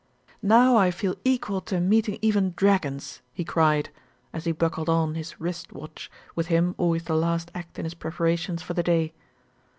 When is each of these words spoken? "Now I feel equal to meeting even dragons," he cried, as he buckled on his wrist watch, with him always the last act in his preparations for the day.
"Now 0.41 0.77
I 0.77 0.89
feel 0.89 1.13
equal 1.23 1.61
to 1.61 1.79
meeting 1.79 2.17
even 2.23 2.55
dragons," 2.57 3.21
he 3.33 3.43
cried, 3.45 3.89
as 4.33 4.45
he 4.45 4.51
buckled 4.51 4.89
on 4.89 5.13
his 5.13 5.39
wrist 5.39 5.73
watch, 5.73 6.09
with 6.35 6.47
him 6.47 6.73
always 6.79 7.03
the 7.03 7.15
last 7.15 7.51
act 7.53 7.77
in 7.77 7.85
his 7.85 7.93
preparations 7.93 8.63
for 8.63 8.73
the 8.73 8.81
day. 8.81 9.13